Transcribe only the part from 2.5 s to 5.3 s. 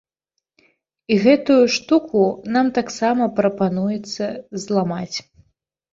нам таксама прапануецца зламаць.